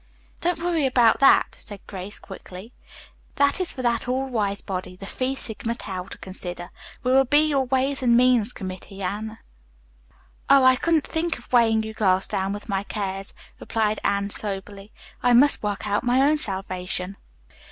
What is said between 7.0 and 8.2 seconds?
We will be your ways and